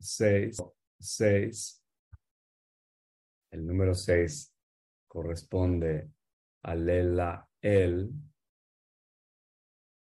[0.00, 0.62] 6,
[0.98, 1.82] 6.
[3.50, 4.54] El número 6
[5.06, 6.10] corresponde
[6.62, 8.10] a Lela El.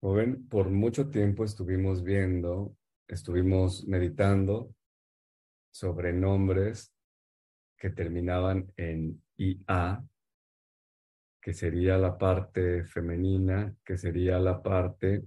[0.02, 2.76] Joven, por mucho tiempo estuvimos viendo,
[3.08, 4.76] estuvimos meditando
[5.71, 6.93] sobre nombres
[7.77, 10.04] que terminaban en IA,
[11.41, 15.23] que sería la parte femenina, que sería la parte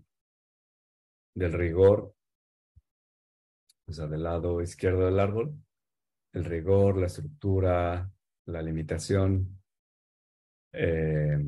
[1.35, 2.15] del rigor,
[3.91, 5.53] o sea, del lado izquierdo del árbol,
[6.33, 8.11] el rigor, la estructura,
[8.47, 9.61] la limitación.
[10.73, 11.39] Eh,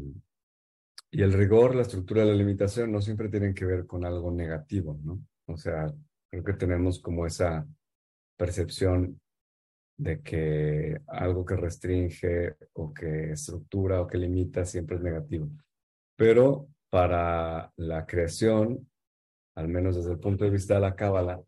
[1.12, 4.98] y el rigor, la estructura la limitación no siempre tienen que ver con algo negativo,
[5.04, 5.22] ¿no?
[5.46, 5.92] O sea,
[6.30, 7.66] creo que tenemos como esa
[8.36, 9.20] percepción
[9.96, 15.48] de que algo que restringe o que estructura o que limita siempre es negativo.
[16.16, 18.90] Pero para la creación,
[19.54, 21.40] al menos desde el punto de vista de la cábala,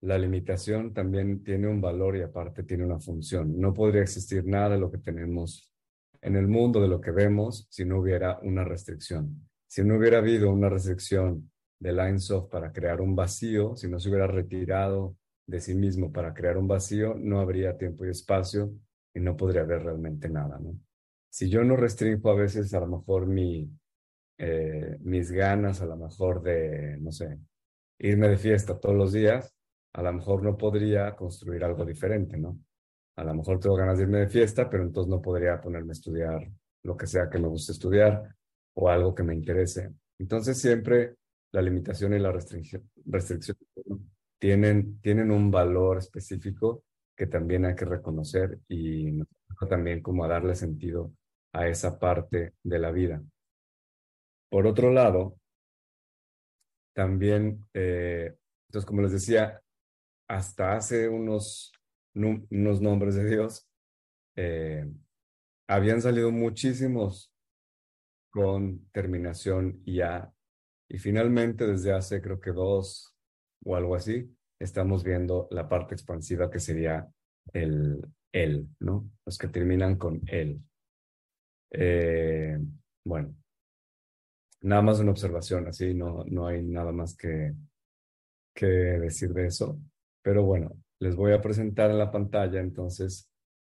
[0.00, 3.58] la limitación también tiene un valor y aparte tiene una función.
[3.58, 5.72] No podría existir nada de lo que tenemos
[6.20, 9.48] en el mundo, de lo que vemos, si no hubiera una restricción.
[9.66, 14.08] Si no hubiera habido una restricción de Linesoft para crear un vacío, si no se
[14.08, 18.72] hubiera retirado de sí mismo para crear un vacío, no habría tiempo y espacio
[19.14, 20.60] y no podría haber realmente nada.
[21.30, 23.70] Si yo no restringo a veces a lo mejor mi,
[24.38, 27.38] eh, mis ganas, a lo mejor de, no sé,
[27.98, 29.57] irme de fiesta todos los días,
[29.94, 32.58] a lo mejor no podría construir algo diferente, ¿no?
[33.16, 35.92] A lo mejor tengo ganas de irme de fiesta, pero entonces no podría ponerme a
[35.92, 36.48] estudiar
[36.84, 38.34] lo que sea que me guste estudiar
[38.74, 39.92] o algo que me interese.
[40.18, 41.16] Entonces siempre
[41.52, 42.88] la limitación y la restricción,
[44.38, 46.84] tienen, tienen un valor específico
[47.16, 49.20] que también hay que reconocer y
[49.68, 51.12] también como a darle sentido
[51.52, 53.20] a esa parte de la vida.
[54.48, 55.36] Por otro lado,
[56.94, 58.36] también, eh,
[58.68, 59.60] entonces como les decía,
[60.28, 61.72] hasta hace unos,
[62.14, 63.68] unos nombres de Dios,
[64.36, 64.88] eh,
[65.68, 67.32] habían salido muchísimos
[68.30, 70.32] con terminación ya,
[70.88, 73.14] y finalmente desde hace creo que dos
[73.64, 77.08] o algo así, estamos viendo la parte expansiva que sería
[77.52, 78.00] el
[78.32, 79.10] él, ¿no?
[79.24, 80.60] Los que terminan con él.
[81.70, 82.58] Eh,
[83.04, 83.34] bueno,
[84.62, 87.54] nada más una observación, así no, no hay nada más que,
[88.54, 89.80] que decir de eso.
[90.22, 93.30] Pero bueno, les voy a presentar en la pantalla entonces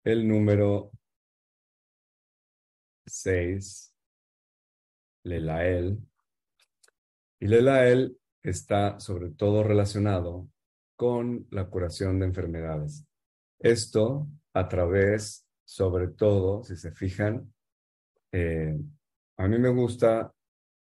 [0.05, 0.91] el número
[3.07, 3.95] 6,
[5.25, 5.99] Lelael.
[7.39, 10.49] Y Lelael está sobre todo relacionado
[10.97, 13.05] con la curación de enfermedades.
[13.59, 17.53] Esto a través, sobre todo, si se fijan,
[18.33, 18.79] eh,
[19.37, 20.33] a mí me gusta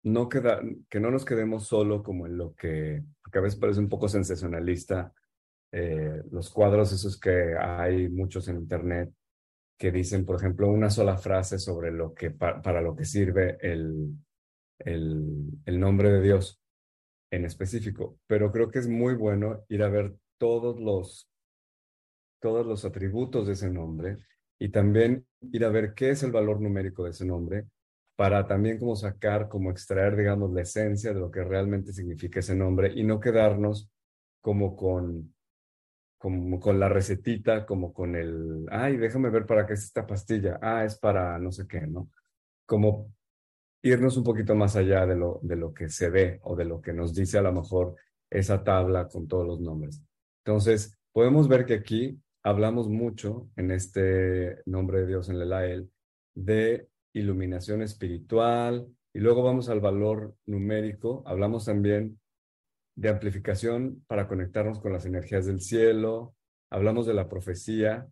[0.03, 3.89] no que no nos quedemos solo como en lo que, que a veces parece un
[3.89, 5.13] poco sensacionalista,
[5.71, 9.11] eh, los cuadros esos que hay muchos en internet
[9.77, 14.13] que dicen, por ejemplo, una sola frase sobre lo que para lo que sirve el,
[14.79, 16.59] el nombre de Dios
[17.31, 21.29] en específico, pero creo que es muy bueno ir a ver todos los,
[22.41, 24.17] todos los atributos de ese nombre
[24.59, 27.65] y también ir a ver qué es el valor numérico de ese nombre
[28.15, 32.55] para también como sacar, como extraer, digamos, la esencia de lo que realmente significa ese
[32.55, 33.89] nombre y no quedarnos
[34.41, 35.33] como con,
[36.19, 40.59] como con la recetita, como con el, ay, déjame ver para qué es esta pastilla,
[40.61, 42.11] ah, es para no sé qué, ¿no?
[42.65, 43.13] Como
[43.81, 46.81] irnos un poquito más allá de lo, de lo que se ve o de lo
[46.81, 47.95] que nos dice a lo mejor
[48.29, 50.03] esa tabla con todos los nombres.
[50.43, 55.89] Entonces, podemos ver que aquí hablamos mucho en este nombre de Dios en el
[56.35, 61.23] de iluminación espiritual y luego vamos al valor numérico.
[61.25, 62.19] Hablamos también
[62.99, 66.35] de amplificación para conectarnos con las energías del cielo.
[66.69, 68.07] Hablamos de la profecía.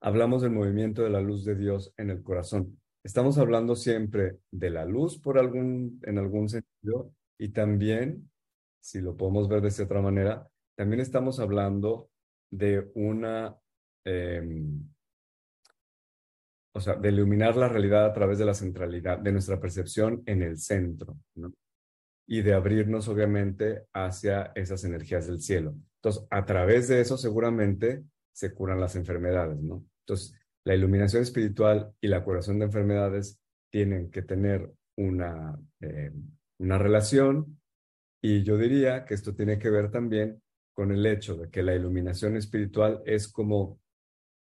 [0.00, 4.70] Hablamos del movimiento de la luz de Dios en el corazón estamos hablando siempre de
[4.70, 8.30] la luz por algún, en algún sentido y también,
[8.80, 12.10] si lo podemos ver de esta otra manera, también estamos hablando
[12.50, 13.56] de una,
[14.04, 14.88] em,
[16.74, 20.42] o sea, de iluminar la realidad a través de la centralidad, de nuestra percepción en
[20.42, 21.52] el centro, ¿no?
[22.32, 25.74] Y de abrirnos, obviamente, hacia esas energías del cielo.
[25.96, 29.84] Entonces, a través de eso, seguramente, se curan las enfermedades, ¿no?
[30.06, 30.34] Entonces,
[30.64, 33.38] la iluminación espiritual y la curación de enfermedades
[33.70, 36.10] tienen que tener una, eh,
[36.58, 37.60] una relación
[38.22, 40.40] y yo diría que esto tiene que ver también
[40.72, 43.78] con el hecho de que la iluminación espiritual es como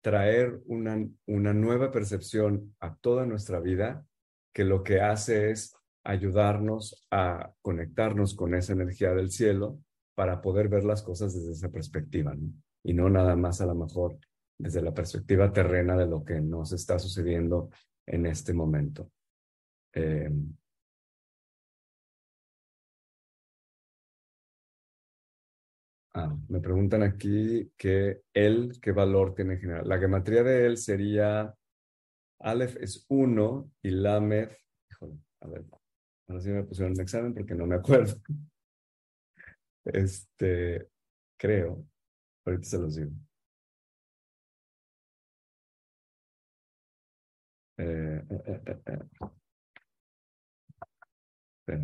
[0.03, 4.05] traer una, una nueva percepción a toda nuestra vida
[4.53, 9.79] que lo que hace es ayudarnos a conectarnos con esa energía del cielo
[10.15, 12.35] para poder ver las cosas desde esa perspectiva.
[12.83, 14.17] Y no nada más a lo mejor
[14.57, 17.69] desde la perspectiva terrena de lo que nos está sucediendo
[18.05, 19.11] en este momento.
[19.93, 20.29] Eh,
[26.13, 29.87] ah, me preguntan aquí que él, ¿qué valor tiene en general?
[29.87, 31.53] La gematría de él sería,
[32.39, 34.49] Aleph es 1 y Lamed,
[34.89, 35.65] híjole, a ver,
[36.27, 38.15] ahora sí me pusieron el examen porque no me acuerdo.
[39.85, 40.87] Este,
[41.37, 41.85] creo,
[42.45, 43.11] ahorita se los digo.
[47.77, 48.61] Eh, eh,
[51.67, 51.79] eh,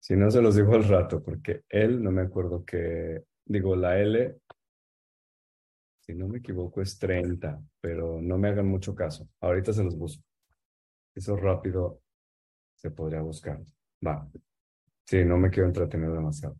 [0.00, 3.98] si no, se los digo al rato, porque él, no me acuerdo que, digo, la
[3.98, 4.36] L,
[6.00, 9.28] si no me equivoco, es 30, pero no me hagan mucho caso.
[9.40, 10.22] Ahorita se los busco.
[11.14, 12.02] Eso rápido
[12.90, 13.60] podría buscar.
[14.06, 14.28] Va.
[15.04, 16.56] Sí, no me quiero entretener demasiado.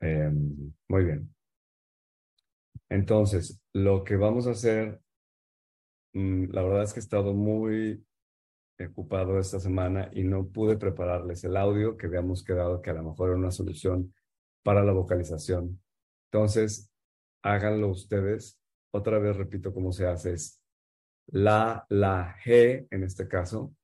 [0.00, 1.34] Em, muy bien.
[2.88, 5.00] Entonces, lo que vamos a hacer
[6.12, 8.04] Mm, la verdad es que he estado muy
[8.84, 13.02] ocupado esta semana y no pude prepararles el audio que habíamos quedado que a lo
[13.04, 14.14] mejor era una solución
[14.62, 15.80] para la vocalización.
[16.32, 16.90] Entonces,
[17.42, 18.58] háganlo ustedes.
[18.92, 20.32] Otra vez repito cómo se hace.
[20.34, 20.62] Es
[21.28, 23.74] la, la, G en este caso.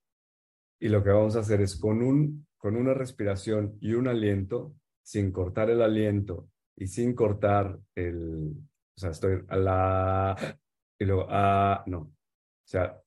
[0.78, 4.74] Y lo que vamos a hacer es con, un, con una respiración y un aliento,
[5.02, 8.52] sin cortar el aliento y sin cortar el,
[8.96, 10.58] o sea, estoy a la,
[10.98, 13.00] y luego, a, no, o sea,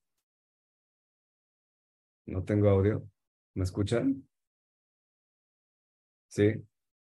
[2.29, 3.07] no tengo audio.
[3.55, 4.27] ¿Me escuchan?
[6.29, 6.53] Sí.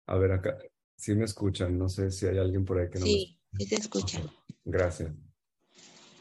[0.07, 0.57] A ver, acá.
[0.97, 1.77] Sí me escuchan.
[1.77, 4.23] No sé si hay alguien por ahí que no sí, me Sí, te escuchan.
[4.65, 5.13] Gracias.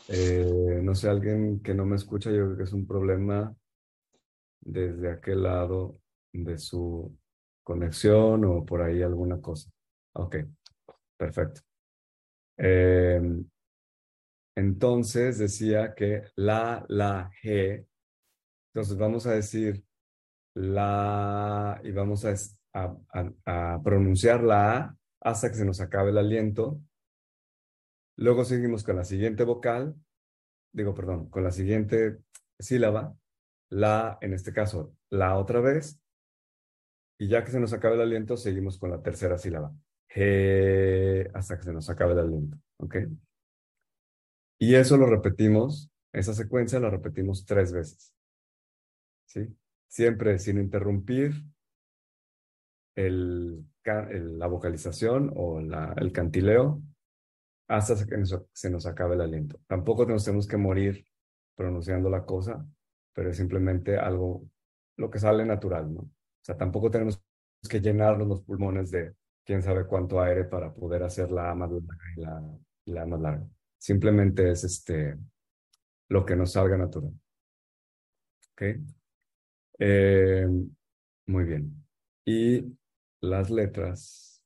[0.09, 3.57] Eh, no sé, alguien que no me escucha, yo creo que es un problema
[4.63, 6.01] desde aquel lado
[6.33, 7.17] de su
[7.63, 9.71] conexión o por ahí alguna cosa.
[10.15, 10.37] Ok,
[11.17, 11.61] perfecto.
[12.59, 13.21] Eh,
[14.57, 17.87] entonces decía que la, la, G.
[18.73, 19.85] Entonces vamos a decir
[20.55, 22.35] la y vamos a,
[22.75, 26.81] a, pronunciar la A hasta que se nos acabe el aliento.
[28.17, 29.95] Luego seguimos con la siguiente vocal,
[30.73, 32.19] digo, perdón, con la siguiente
[32.59, 33.17] sílaba,
[33.73, 35.99] la, en este caso, la otra vez.
[37.19, 39.73] Y ya que se nos acabe el aliento, seguimos con la tercera sílaba.
[41.35, 42.59] Hasta que se nos acabe el aliento.
[42.79, 42.97] ¿Ok?
[44.59, 48.13] Y eso lo repetimos, esa secuencia la repetimos tres veces.
[49.27, 49.49] ¿Sí?
[49.89, 51.33] Siempre sin interrumpir
[52.95, 56.83] el, la vocalización o el cantileo
[57.69, 58.23] hasta que
[58.53, 59.61] se nos acabe el aliento.
[59.67, 61.07] Tampoco nos tenemos que morir
[61.57, 62.67] pronunciando la cosa,
[63.13, 64.49] pero es simplemente algo,
[64.97, 66.01] lo que sale natural, ¿no?
[66.03, 66.11] O
[66.45, 67.23] sea, tampoco tenemos
[67.69, 69.15] que llenarnos los pulmones de
[69.45, 72.43] quién sabe cuánto aire para poder hacer la más larga y la,
[72.87, 73.47] la más larga.
[73.79, 75.17] Simplemente es este,
[76.09, 77.13] lo que nos salga natural.
[78.53, 78.63] ¿Ok?
[79.79, 80.47] Eh,
[81.27, 81.85] muy bien.
[82.25, 82.77] Y
[83.21, 84.43] las letras.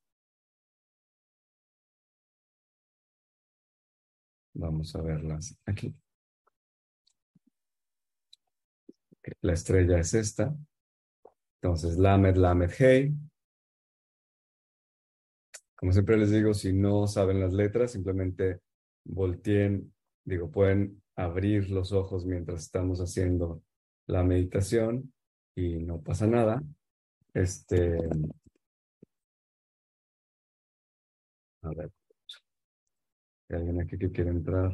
[4.54, 5.94] Vamos a verlas aquí.
[9.40, 10.54] La estrella es esta.
[11.60, 13.14] Entonces, Lamed, Lamed, Hey.
[15.76, 18.60] Como siempre les digo, si no saben las letras, simplemente
[19.04, 19.92] volteen,
[20.24, 23.62] digo, pueden abrir los ojos mientras estamos haciendo
[24.06, 25.12] la meditación
[25.54, 26.62] y no pasa nada.
[27.34, 27.98] Este,
[31.62, 31.90] a ver,
[33.48, 34.72] ¿hay alguien aquí que quiere entrar?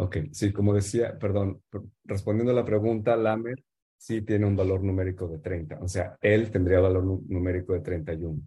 [0.00, 1.60] Ok, sí, como decía, perdón,
[2.04, 3.64] respondiendo a la pregunta, Lamer
[3.96, 8.40] sí tiene un valor numérico de 30, o sea, él tendría valor numérico de 31.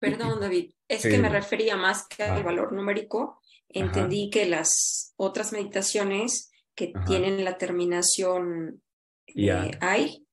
[0.00, 2.42] Perdón, David, es que me refería más que al ah.
[2.42, 3.40] valor numérico.
[3.68, 8.82] Entendí que las otras meditaciones que tienen la terminación
[9.28, 10.26] de I,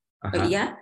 [0.48, 0.76] ya,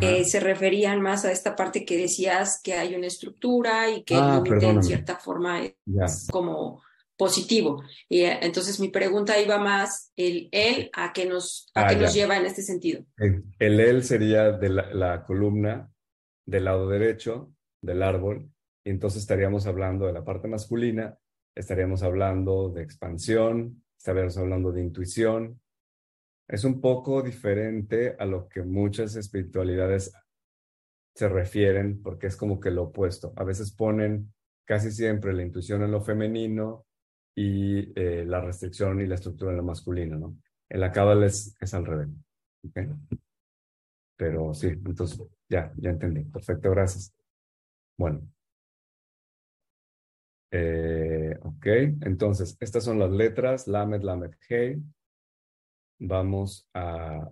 [0.00, 4.14] eh, se referían más a esta parte que decías que hay una estructura y que
[4.14, 6.82] ah, en cierta forma es como
[7.16, 7.82] positivo.
[8.08, 12.14] Y eh, entonces mi pregunta iba más el él a qué nos, a ah, nos
[12.14, 13.04] lleva en este sentido.
[13.16, 15.90] El él sería de la columna
[16.46, 18.50] del lado derecho del árbol,
[18.84, 21.16] y entonces estaríamos hablando de la parte masculina,
[21.54, 25.60] estaríamos hablando de expansión, estaríamos hablando de intuición.
[26.52, 30.12] Es un poco diferente a lo que muchas espiritualidades
[31.14, 33.32] se refieren, porque es como que lo opuesto.
[33.36, 34.34] A veces ponen
[34.66, 36.84] casi siempre la intuición en lo femenino
[37.34, 40.36] y eh, la restricción y la estructura en lo masculino, ¿no?
[40.68, 42.08] En la cábala es, es al revés.
[42.68, 42.86] ¿okay?
[44.18, 46.22] Pero sí, entonces ya, ya entendí.
[46.24, 47.14] Perfecto, gracias.
[47.96, 48.28] Bueno.
[50.50, 51.66] Eh, ok,
[52.02, 54.82] entonces, estas son las letras, Lamed, Lamed, Hey.
[56.04, 57.30] Vamos a,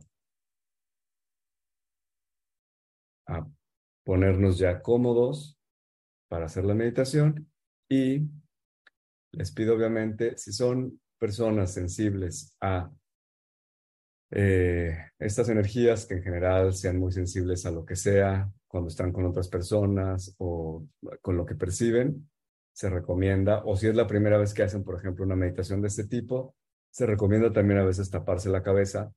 [4.05, 5.59] ponernos ya cómodos
[6.29, 7.51] para hacer la meditación.
[7.89, 8.29] Y
[9.33, 12.93] les pido obviamente, si son personas sensibles a
[14.31, 19.13] eh, estas energías que en general sean muy sensibles a lo que sea cuando están
[19.13, 20.87] con otras personas o
[21.21, 22.31] con lo que perciben,
[22.73, 25.89] se recomienda, o si es la primera vez que hacen, por ejemplo, una meditación de
[25.89, 26.55] este tipo,
[26.91, 29.13] se recomienda también a veces taparse la cabeza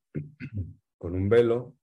[0.98, 1.76] con un velo,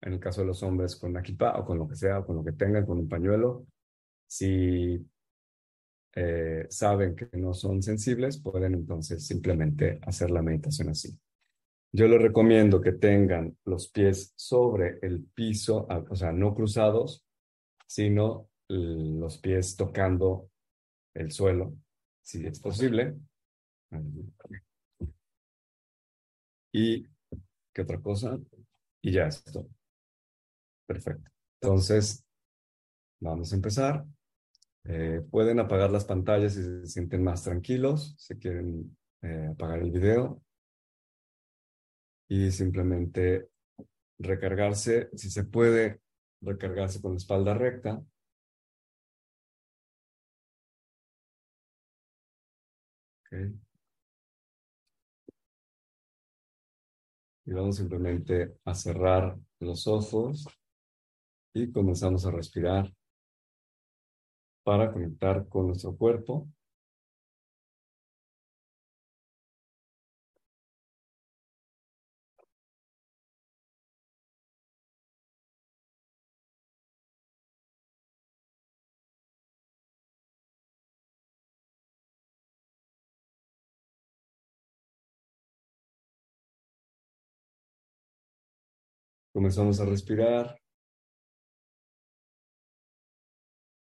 [0.00, 2.26] en el caso de los hombres con una kippah o con lo que sea, o
[2.26, 3.66] con lo que tengan, con un pañuelo.
[4.26, 5.06] Si
[6.14, 11.16] eh, saben que no son sensibles, pueden entonces simplemente hacer la meditación así.
[11.92, 17.24] Yo les recomiendo que tengan los pies sobre el piso, o sea, no cruzados,
[17.86, 20.50] sino los pies tocando
[21.14, 21.74] el suelo,
[22.22, 23.16] si es posible.
[26.72, 27.06] Y,
[27.72, 28.38] ¿qué otra cosa?
[29.02, 29.68] Y ya esto.
[30.86, 31.30] Perfecto.
[31.60, 32.24] Entonces,
[33.20, 34.04] vamos a empezar.
[34.84, 39.90] Eh, pueden apagar las pantallas si se sienten más tranquilos, si quieren eh, apagar el
[39.90, 40.42] video
[42.28, 43.48] y simplemente
[44.18, 46.00] recargarse, si se puede,
[46.40, 48.02] recargarse con la espalda recta.
[57.50, 60.46] Y vamos simplemente a cerrar los ojos
[61.52, 62.94] y comenzamos a respirar
[64.62, 66.46] para conectar con nuestro cuerpo.
[89.32, 90.60] Comenzamos a respirar.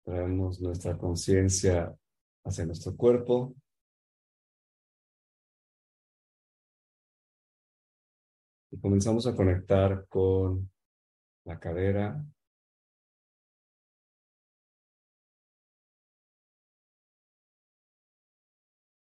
[0.03, 1.97] Traemos nuestra conciencia
[2.43, 3.55] hacia nuestro cuerpo.
[8.71, 10.69] Y comenzamos a conectar con
[11.45, 12.25] la cadera.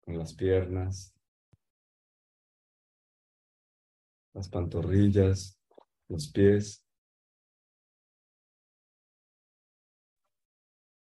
[0.05, 1.15] Con las piernas.
[4.35, 5.54] Las pantorrillas
[6.09, 6.83] los pies.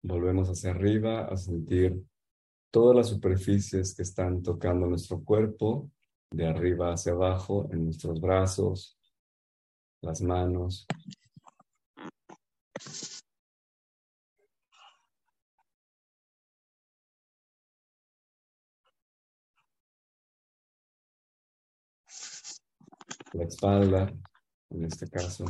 [0.04, 2.04] Volvemos hacia arriba a sentir
[2.72, 5.90] todas las superficies que están tocando nuestro cuerpo,
[6.32, 8.98] de arriba hacia abajo, en nuestros brazos,
[10.02, 10.86] las manos.
[23.34, 24.14] La espalda,
[24.70, 25.46] en este caso.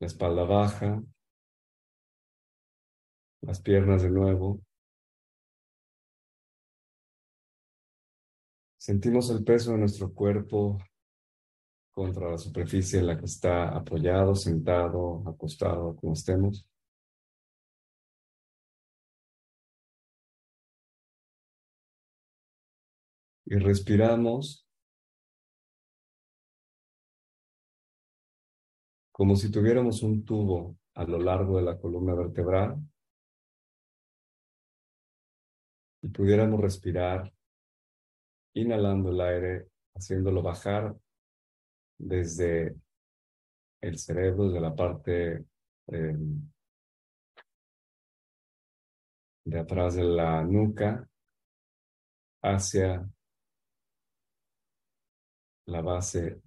[0.00, 1.02] La espalda baja,
[3.40, 4.60] las piernas de nuevo.
[8.76, 10.78] Sentimos el peso de nuestro cuerpo
[11.98, 16.64] contra la superficie en la que está apoyado, sentado, acostado, como estemos.
[23.46, 24.64] Y respiramos
[29.10, 32.76] como si tuviéramos un tubo a lo largo de la columna vertebral
[36.02, 37.32] y pudiéramos respirar
[38.54, 40.94] inhalando el aire, haciéndolo bajar
[41.98, 42.76] desde
[43.80, 45.44] el cerebro, desde la parte
[45.88, 46.50] em,
[49.44, 51.08] de atrás de la nuca
[52.42, 53.08] hacia
[55.66, 56.40] la base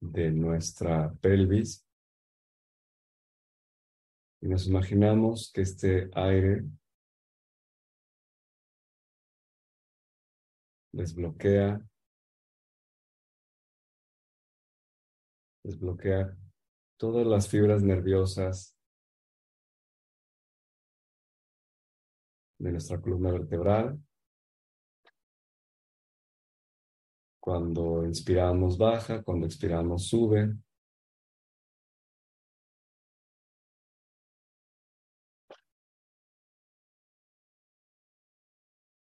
[0.00, 1.86] de nuestra pelvis.
[4.40, 6.64] Y nos imaginamos que este aire
[10.92, 11.80] desbloquea
[15.64, 16.36] desbloquear
[16.96, 18.76] todas las fibras nerviosas
[22.58, 24.00] de nuestra columna vertebral
[27.42, 30.54] Cuando inspiramos baja, cuando expiramos sube.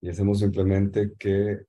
[0.02, 1.66] Y hacemos simplemente que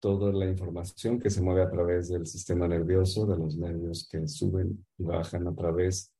[0.00, 4.26] toda la información que se mueve a través del sistema nervioso, de los nervios que
[4.28, 6.12] suben y bajan a través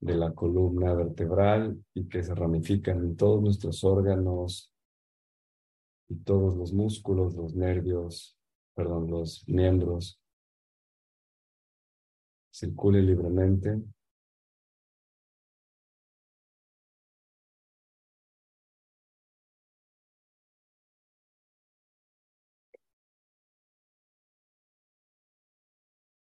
[0.00, 4.72] de la columna vertebral y que se ramifican en todos nuestros órganos
[6.08, 8.36] y todos los músculos, los nervios,
[8.74, 10.20] perdón, los miembros,
[12.50, 13.80] circule libremente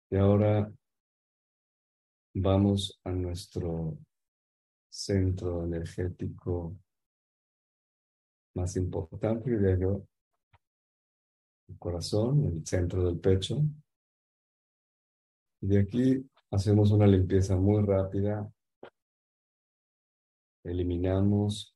[0.09, 0.71] Y ahora
[2.33, 3.97] vamos a nuestro
[4.89, 6.77] centro energético
[8.55, 10.07] más importante, diría yo,
[11.67, 13.57] el corazón, el centro del pecho.
[15.61, 18.49] Y de aquí hacemos una limpieza muy rápida.
[20.63, 21.75] Eliminamos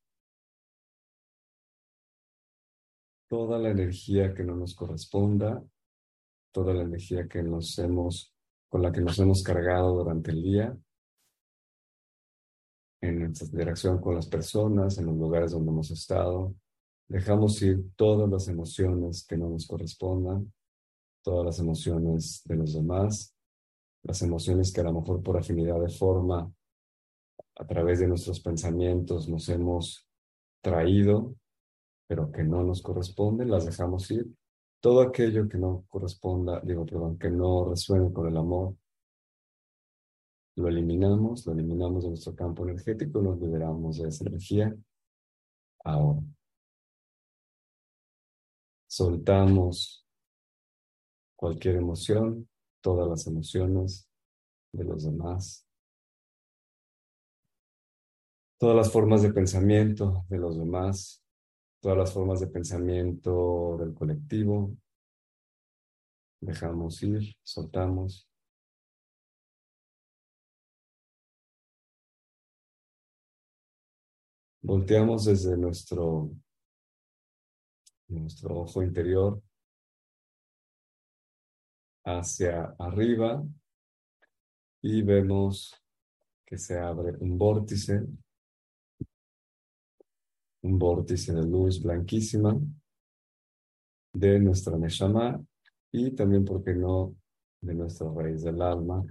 [3.28, 5.62] toda la energía que no nos corresponda
[6.52, 8.34] toda la energía que nos hemos,
[8.70, 10.78] con la que nos hemos cargado durante el día,
[13.02, 16.56] en nuestra interacción con las personas, en los lugares donde hemos estado.
[17.08, 20.54] Dejamos ir todas las emociones que no nos correspondan,
[21.24, 23.36] todas las emociones de los demás,
[24.04, 26.52] las emociones que a lo mejor por afinidad de forma,
[27.56, 30.08] a través de nuestros pensamientos nos hemos
[30.62, 31.36] traído,
[32.08, 34.28] pero que no nos corresponden, las dejamos ir
[34.82, 38.76] todo aquello que no corresponda, digo, perdón, que no resuene con el amor,
[40.56, 44.76] lo eliminamos, lo eliminamos de nuestro campo energético, nos liberamos de esa energía.
[45.84, 46.22] Ahora,
[48.88, 50.06] soltamos
[51.36, 52.50] cualquier emoción,
[52.82, 54.10] todas las emociones
[54.74, 55.68] de los demás,
[58.60, 61.21] todas las formas de pensamiento de los demás,
[61.82, 64.78] todas las formas de pensamiento del colectivo.
[66.40, 68.28] Dejamos ir, soltamos.
[74.62, 76.30] Volteamos desde nuestro,
[78.08, 79.42] nuestro ojo interior
[82.06, 83.44] hacia arriba
[84.84, 85.74] y vemos
[86.46, 88.06] que se abre un vórtice
[90.64, 92.58] un vórtice de luz blanquísima
[94.14, 95.44] de nuestra Neshama
[95.92, 97.16] y también, ¿por qué no?,
[97.62, 99.04] de nuestra raíz del alma.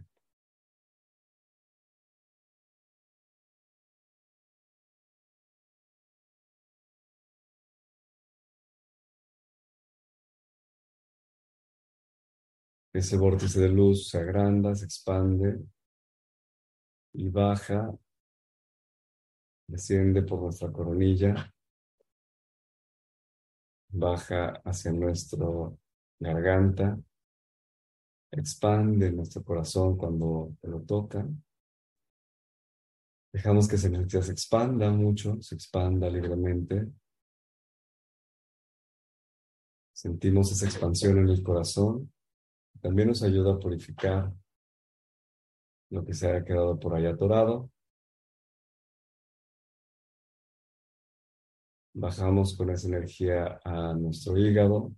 [12.92, 15.60] Ese vórtice de luz se agranda, se expande
[17.14, 17.92] y baja
[19.70, 21.52] desciende por nuestra coronilla,
[23.88, 25.46] baja hacia nuestra
[26.18, 26.98] garganta,
[28.32, 31.26] expande nuestro corazón cuando te lo toca.
[33.32, 36.88] Dejamos que esa energía se expanda mucho, se expanda libremente.
[39.92, 42.12] Sentimos esa expansión en el corazón.
[42.80, 44.32] También nos ayuda a purificar
[45.90, 47.70] lo que se haya quedado por ahí atorado.
[51.92, 54.92] Bajamos con esa energía a nuestro hígado.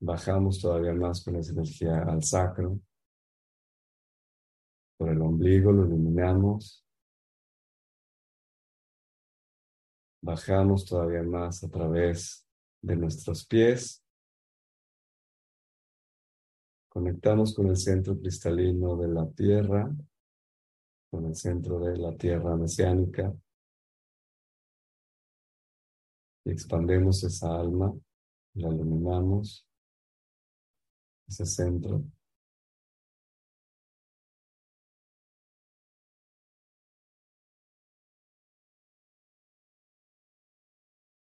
[0.00, 2.78] Bajamos todavía más con esa energía al sacro.
[4.96, 6.86] Por el ombligo lo eliminamos.
[10.22, 12.46] Bajamos todavía más a través
[12.82, 14.00] de nuestros pies.
[16.88, 19.92] Conectamos con el centro cristalino de la tierra,
[21.10, 23.34] con el centro de la tierra mesiánica
[26.44, 27.92] y expandemos esa alma,
[28.54, 29.66] la iluminamos,
[31.26, 32.04] ese centro.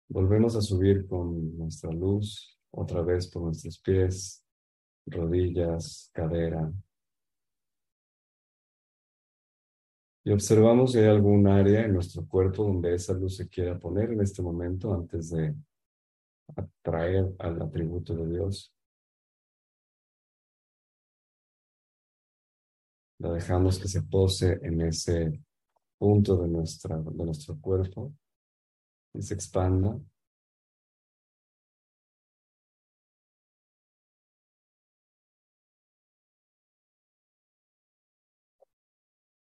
[0.09, 4.45] Volvemos a subir con nuestra luz, otra vez por nuestros pies,
[5.07, 6.73] rodillas, cadera,
[10.23, 14.13] Y observamos si hay algún área en nuestro cuerpo donde esa luz se quiera poner
[14.13, 15.55] en este momento antes de
[16.57, 18.73] atraer al atributo de Dios.
[23.19, 25.43] La dejamos que se pose en ese
[25.99, 28.13] punto de, de nuestro cuerpo
[29.15, 29.99] y se expanda.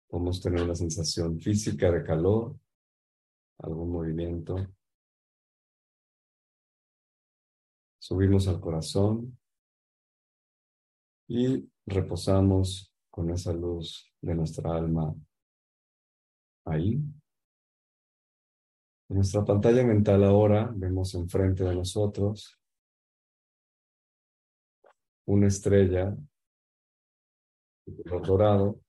[0.10, 2.56] Podemos tener una sensación física de calor,
[3.60, 4.56] algún movimiento.
[8.00, 9.38] Subimos al corazón
[11.28, 15.14] y reposamos con esa luz de nuestra alma
[16.66, 17.02] ahí.
[19.10, 22.58] En nuestra pantalla mental ahora vemos enfrente de nosotros
[25.26, 26.16] una estrella
[27.86, 28.87] de color dorado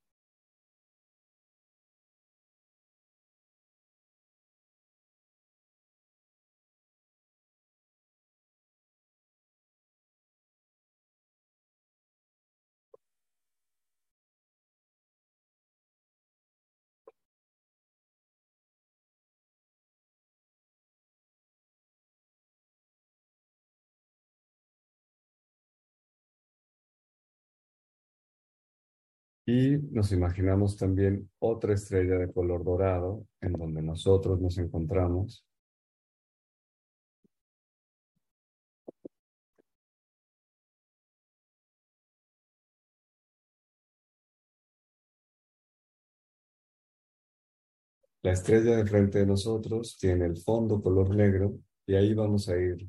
[29.49, 35.43] Y nos imaginamos también otra estrella de color dorado en donde nosotros nos encontramos.
[48.21, 51.57] La estrella de frente de nosotros tiene el fondo color negro
[51.87, 52.87] y ahí vamos a ir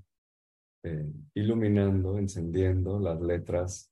[0.83, 3.90] eh, iluminando, encendiendo las letras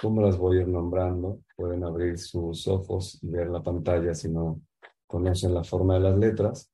[0.00, 1.42] ¿Cómo las voy a ir nombrando?
[1.56, 4.60] Pueden abrir sus ojos y ver la pantalla si no
[5.06, 6.70] conocen la forma de las letras.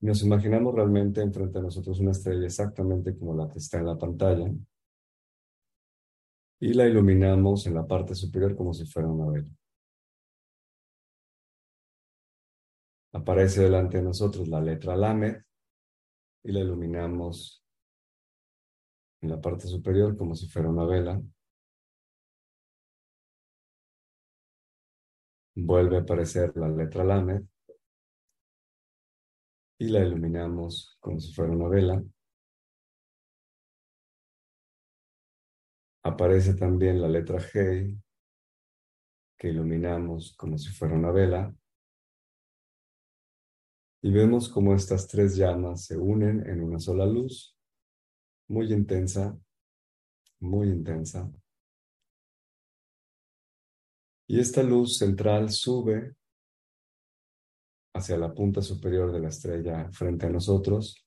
[0.00, 3.98] Nos imaginamos realmente enfrente de nosotros una estrella exactamente como la que está en la
[3.98, 4.52] pantalla.
[6.60, 9.48] Y la iluminamos en la parte superior como si fuera una vela.
[13.14, 15.42] Aparece delante de nosotros la letra Lamed
[16.44, 17.64] y la iluminamos
[19.20, 21.20] en la parte superior como si fuera una vela.
[25.54, 27.42] Vuelve a aparecer la letra Lamed
[29.78, 32.02] y la iluminamos como si fuera una vela.
[36.04, 38.00] Aparece también la letra G
[39.36, 41.52] que iluminamos como si fuera una vela.
[44.00, 47.56] Y vemos cómo estas tres llamas se unen en una sola luz,
[48.48, 49.36] muy intensa,
[50.40, 51.28] muy intensa.
[54.26, 56.14] Y esta luz central sube
[57.94, 61.04] hacia la punta superior de la estrella frente a nosotros.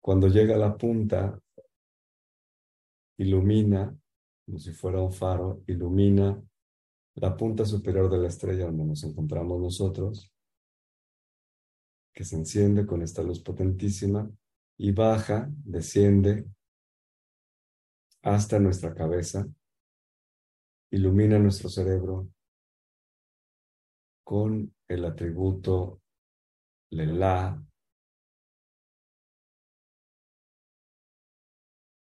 [0.00, 1.38] Cuando llega a la punta,
[3.18, 3.96] ilumina,
[4.44, 6.40] como si fuera un faro, ilumina
[7.14, 10.32] la punta superior de la estrella donde nos encontramos nosotros,
[12.14, 14.30] que se enciende con esta luz potentísima
[14.78, 16.46] y baja, desciende
[18.22, 19.46] hasta nuestra cabeza
[20.96, 22.30] ilumina nuestro cerebro
[24.24, 26.00] con el atributo
[26.90, 27.62] Lelá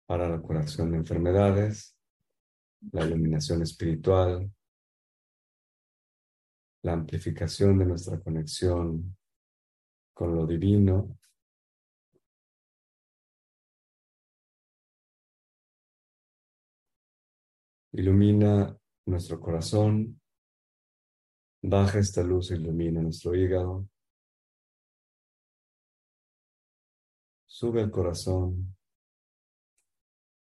[0.05, 1.95] para la curación de enfermedades,
[2.91, 4.51] la iluminación espiritual,
[6.83, 9.15] la amplificación de nuestra conexión
[10.13, 11.17] con lo divino
[17.93, 18.80] ilumina
[19.11, 20.19] nuestro corazón,
[21.61, 23.87] baja esta luz e ilumina nuestro hígado,
[27.45, 28.75] sube el corazón,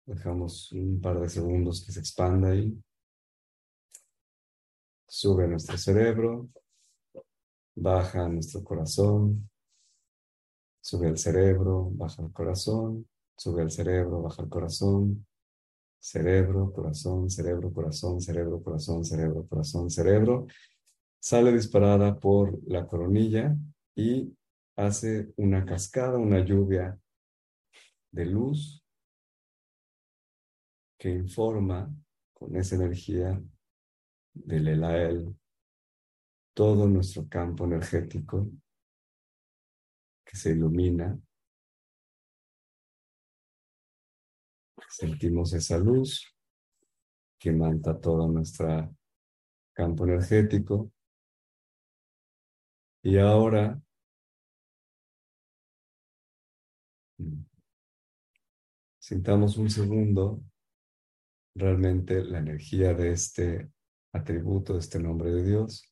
[0.06, 2.82] dejamos un par de segundos que se expanda ahí,
[5.08, 6.50] sube nuestro cerebro,
[7.76, 9.50] baja nuestro corazón,
[10.80, 15.26] sube el cerebro, baja el corazón, sube el cerebro, baja el corazón,
[16.01, 20.47] cerebro, corazón, cerebro, corazón, cerebro, corazón, cerebro, corazón, cerebro,
[21.19, 23.55] sale disparada por la coronilla
[23.95, 24.35] y
[24.75, 26.99] hace una cascada, una lluvia
[28.11, 28.83] de luz
[30.97, 31.93] que informa
[32.33, 33.39] con esa energía
[34.33, 35.35] del Elael
[36.55, 38.49] todo nuestro campo energético
[40.25, 41.17] que se ilumina
[44.91, 46.36] Sentimos esa luz
[47.39, 48.93] que manta todo nuestro
[49.73, 50.91] campo energético.
[53.01, 53.82] Y ahora
[58.99, 60.43] sintamos un segundo
[61.56, 63.71] realmente la energía de este
[64.13, 65.90] atributo, de este nombre de Dios.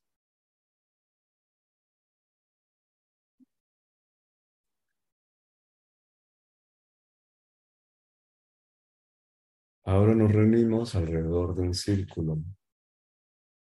[9.90, 12.38] Ahora nos reunimos alrededor de un círculo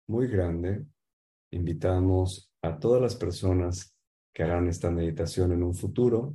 [0.09, 0.85] muy grande
[1.53, 3.97] invitamos a todas las personas
[4.35, 6.35] que harán esta meditación en un futuro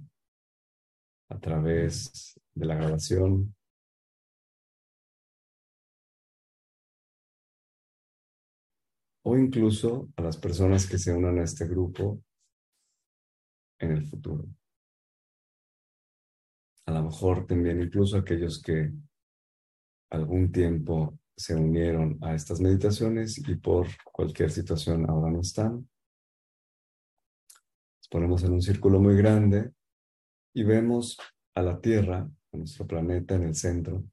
[1.28, 3.54] a través de la grabación
[9.26, 12.24] o incluso a las personas que se unan a este grupo
[13.80, 14.46] en el futuro.
[16.86, 18.94] A lo mejor también incluso aquellos que
[20.16, 25.88] algún tiempo se unieron a estas meditaciones y por cualquier situación ahora no están.
[28.00, 29.74] Nos ponemos en un círculo muy grande
[30.54, 31.18] y vemos
[31.54, 34.04] a la Tierra, a nuestro planeta en el centro.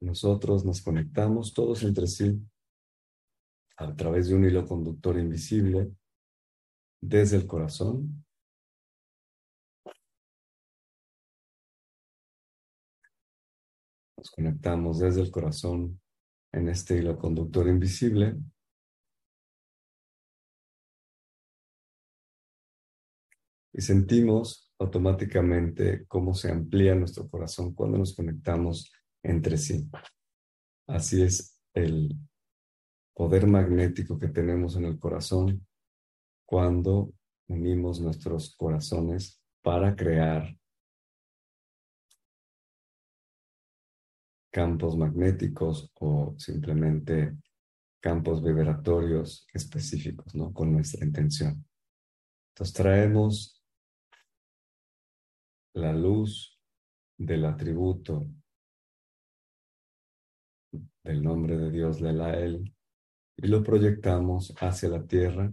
[0.00, 2.40] Nosotros nos conectamos todos entre sí
[3.76, 5.92] a través de un hilo conductor invisible
[7.00, 8.24] desde el corazón.
[14.22, 16.00] Nos conectamos desde el corazón
[16.52, 18.36] en este hilo conductor invisible.
[23.72, 28.92] Y sentimos automáticamente cómo se amplía nuestro corazón cuando nos conectamos
[29.24, 29.90] entre sí.
[30.86, 32.16] Así es el
[33.14, 35.66] poder magnético que tenemos en el corazón
[36.46, 37.12] cuando
[37.48, 40.56] unimos nuestros corazones para crear
[44.52, 47.36] campos magnéticos o simplemente
[48.00, 50.52] campos vibratorios específicos, ¿no?
[50.52, 51.64] Con nuestra intención.
[52.50, 53.64] Entonces traemos
[55.74, 56.60] la luz
[57.16, 58.26] del atributo
[61.02, 65.52] del nombre de Dios de la y lo proyectamos hacia la Tierra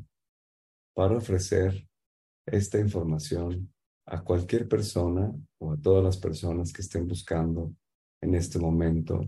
[0.94, 1.88] para ofrecer
[2.46, 3.74] esta información
[4.06, 7.74] a cualquier persona o a todas las personas que estén buscando
[8.22, 9.22] en este momento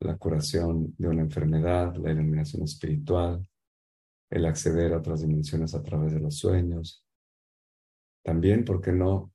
[0.00, 3.48] la curación de una enfermedad, la iluminación espiritual,
[4.30, 7.04] el acceder a otras dimensiones a través de los sueños.
[8.22, 9.32] También, ¿por qué no?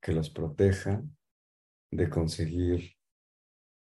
[0.00, 1.02] Que los proteja
[1.90, 2.92] de conseguir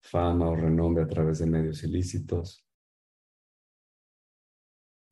[0.01, 2.65] fama o renombre a través de medios ilícitos,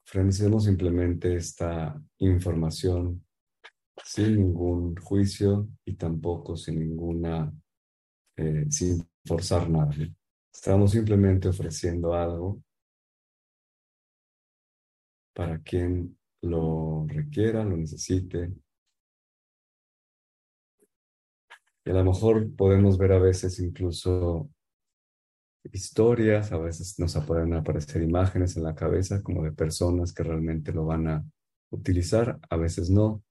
[0.06, 3.26] Ofrecemos simplemente esta información
[4.04, 7.52] sin ningún juicio y tampoco sin ninguna,
[8.38, 9.93] eh, sin forzar nada.
[10.54, 12.62] Estamos simplemente ofreciendo algo
[15.34, 18.54] para quien lo requiera, lo necesite.
[21.86, 24.50] Y a lo mejor podemos ver a veces incluso
[25.72, 30.72] historias, a veces nos pueden aparecer imágenes en la cabeza como de personas que realmente
[30.72, 31.26] lo van a
[31.72, 33.24] utilizar, a veces no.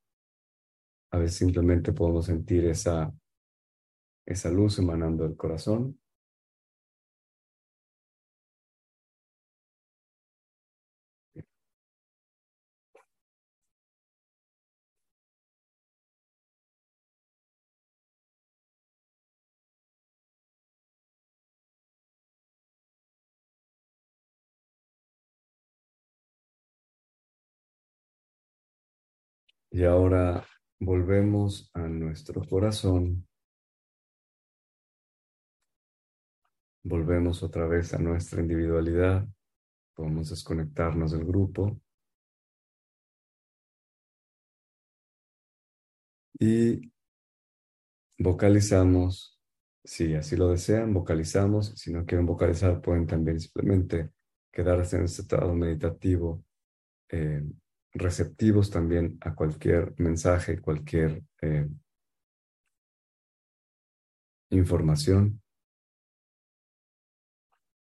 [1.12, 3.12] A veces simplemente podemos sentir esa,
[4.27, 5.99] esa luz emanando del corazón
[29.73, 30.47] Y ahora
[30.79, 33.27] volvemos a nuestro corazón.
[36.85, 39.27] Volvemos otra vez a nuestra individualidad.
[39.95, 41.81] Podemos desconectarnos del grupo.
[46.40, 46.90] Y
[48.18, 49.38] vocalizamos,
[49.85, 51.68] si así lo desean, vocalizamos.
[51.77, 54.11] Si no quieren vocalizar, pueden también simplemente
[54.51, 56.45] quedarse en este estado meditativo
[57.11, 57.45] eh,
[57.92, 61.68] receptivos también a cualquier mensaje, cualquier eh,
[64.51, 65.41] información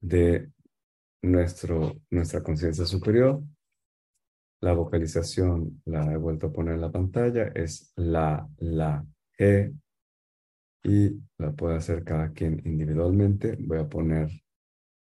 [0.01, 0.51] de
[1.23, 3.43] nuestro, nuestra conciencia superior.
[4.61, 9.05] La vocalización la he vuelto a poner en la pantalla, es la, la,
[9.39, 9.73] e,
[10.83, 13.57] y la puede hacer cada quien individualmente.
[13.61, 14.31] Voy a poner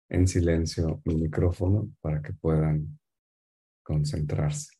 [0.09, 2.99] en silencio mi micrófono para que puedan
[3.83, 4.76] concentrarse.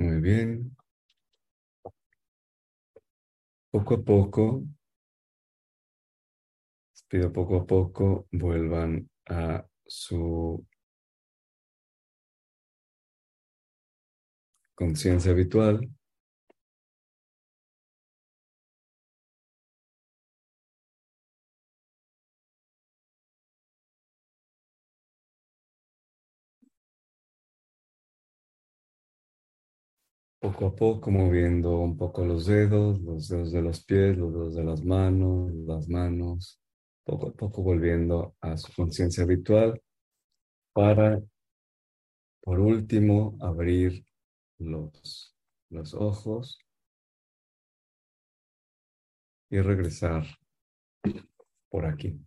[0.00, 0.74] Muy bien.
[3.72, 4.62] Poco a poco,
[6.94, 10.64] les pido poco a poco, vuelvan a su
[14.74, 15.88] conciencia habitual.
[30.40, 34.54] Poco a poco moviendo un poco los dedos, los dedos de los pies, los dedos
[34.54, 36.58] de las manos, las manos,
[37.04, 39.80] poco a poco volviendo a su conciencia habitual
[40.72, 41.20] para,
[42.40, 44.04] por último, abrir
[44.58, 45.36] los,
[45.68, 46.58] los ojos
[49.50, 50.24] y regresar
[51.68, 52.18] por aquí.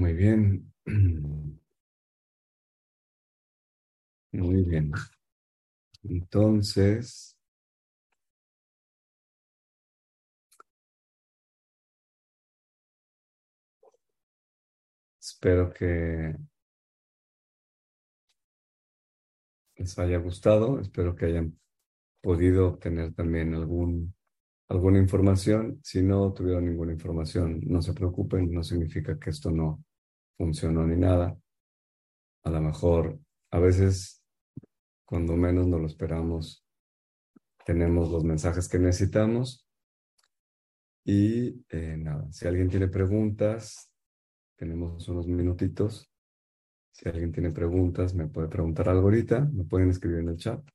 [0.00, 0.72] Muy bien.
[4.32, 4.90] Muy bien.
[6.04, 7.36] Entonces,
[15.20, 16.34] espero que
[19.76, 21.58] les haya gustado, espero que hayan
[22.22, 24.14] podido obtener también algún
[24.68, 25.80] alguna información.
[25.84, 29.84] Si no tuvieron ninguna información, no se preocupen, no significa que esto no
[30.40, 31.38] funcionó ni nada.
[32.44, 34.24] A lo mejor, a veces,
[35.04, 36.64] cuando menos nos lo esperamos,
[37.66, 39.68] tenemos los mensajes que necesitamos.
[41.04, 43.92] Y eh, nada, si alguien tiene preguntas,
[44.56, 46.10] tenemos unos minutitos.
[46.90, 50.66] Si alguien tiene preguntas, me puede preguntar algo ahorita, me pueden escribir en el chat.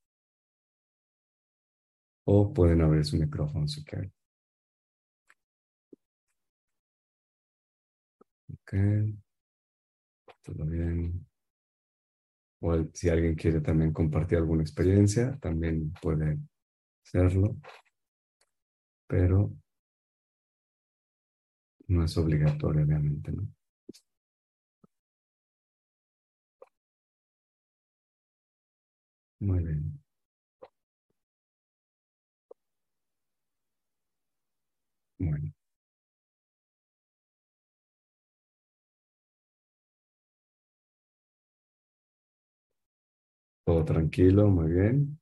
[2.26, 4.14] O pueden abrir su micrófono si quieren.
[8.50, 9.25] Ok.
[10.46, 11.26] Todo bien.
[12.62, 16.38] O si alguien quiere también compartir alguna experiencia, también puede
[17.06, 17.58] hacerlo.
[19.08, 19.52] Pero
[21.88, 23.48] no es obligatorio, obviamente, ¿no?
[29.40, 30.02] Muy bien.
[35.20, 35.54] Bueno.
[43.66, 45.20] Todo tranquilo, muy bien.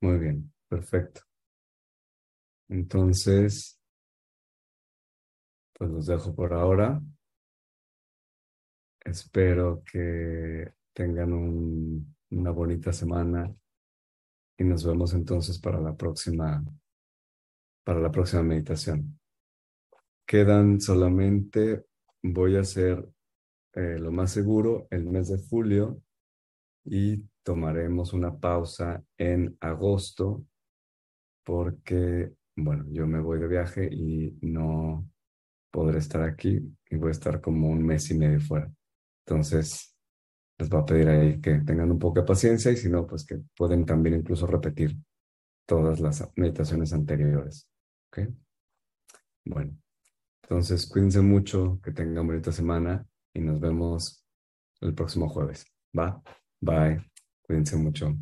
[0.00, 1.20] Muy bien, perfecto.
[2.68, 3.78] Entonces,
[5.74, 7.02] pues los dejo por ahora.
[9.04, 11.32] Espero que tengan
[12.30, 13.54] una bonita semana
[14.58, 16.64] y nos vemos entonces para la próxima
[17.84, 19.20] para la próxima meditación.
[20.26, 21.84] Quedan solamente,
[22.22, 23.06] voy a hacer
[23.74, 26.02] eh, lo más seguro el mes de julio
[26.86, 30.44] y tomaremos una pausa en agosto
[31.44, 35.08] porque, bueno, yo me voy de viaje y no
[35.70, 36.60] podré estar aquí
[36.90, 38.72] y voy a estar como un mes y medio fuera.
[39.26, 39.94] Entonces,
[40.58, 43.26] les voy a pedir ahí que tengan un poco de paciencia y si no, pues
[43.26, 44.96] que pueden también incluso repetir
[45.66, 47.68] todas las meditaciones anteriores.
[48.08, 48.28] ¿Ok?
[49.44, 49.76] Bueno,
[50.42, 54.24] entonces cuídense mucho, que tengan bonita semana y nos vemos
[54.80, 55.66] el próximo jueves.
[55.96, 56.22] ¿Va?
[56.60, 57.02] Bye.
[57.42, 58.14] Cuídense mucho.